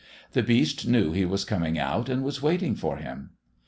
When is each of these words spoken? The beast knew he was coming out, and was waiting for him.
The 0.33 0.41
beast 0.41 0.87
knew 0.87 1.11
he 1.11 1.25
was 1.25 1.45
coming 1.45 1.77
out, 1.77 2.09
and 2.09 2.23
was 2.23 2.41
waiting 2.41 2.73
for 2.73 2.97
him. 2.97 3.33